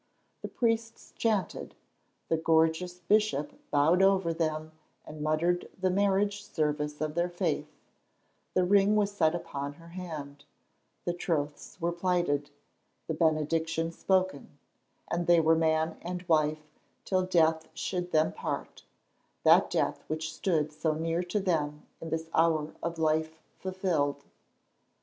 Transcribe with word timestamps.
The 0.41 0.47
priests 0.47 1.13
chanted, 1.15 1.75
the 2.27 2.35
gorgeous 2.35 2.97
bishop 3.01 3.53
bowed 3.69 4.01
over 4.01 4.33
them 4.33 4.71
and 5.05 5.21
muttered 5.21 5.69
the 5.79 5.91
marriage 5.91 6.41
service 6.43 6.99
of 7.01 7.13
their 7.13 7.29
faith, 7.29 7.69
the 8.55 8.63
ring 8.63 8.95
was 8.95 9.11
set 9.11 9.35
upon 9.35 9.73
her 9.73 9.89
hand, 9.89 10.43
the 11.05 11.13
troths 11.13 11.79
were 11.79 11.91
plighted, 11.91 12.49
the 13.05 13.13
benediction 13.13 13.91
spoken, 13.91 14.57
and 15.11 15.27
they 15.27 15.39
were 15.39 15.55
man 15.55 15.97
and 16.01 16.27
wife 16.27 16.65
till 17.05 17.21
death 17.23 17.67
should 17.75 18.11
them 18.11 18.33
part, 18.33 18.83
that 19.43 19.69
death 19.69 20.03
which 20.07 20.33
stood 20.33 20.71
so 20.73 20.95
near 20.95 21.21
to 21.21 21.39
them 21.39 21.85
in 22.01 22.09
this 22.09 22.27
hour 22.33 22.73
of 22.81 22.97
life 22.97 23.37
fulfilled. 23.59 24.23